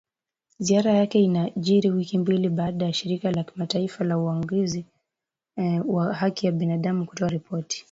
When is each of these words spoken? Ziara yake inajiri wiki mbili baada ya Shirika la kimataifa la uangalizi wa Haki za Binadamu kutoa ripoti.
Ziara 0.59 0.91
yake 0.91 1.19
inajiri 1.23 1.89
wiki 1.89 2.17
mbili 2.17 2.49
baada 2.49 2.85
ya 2.85 2.93
Shirika 2.93 3.31
la 3.31 3.43
kimataifa 3.43 4.03
la 4.03 4.17
uangalizi 4.17 4.85
wa 5.85 6.13
Haki 6.13 6.45
za 6.45 6.51
Binadamu 6.51 7.05
kutoa 7.05 7.27
ripoti. 7.29 7.79